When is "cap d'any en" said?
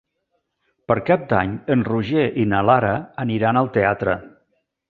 1.09-1.85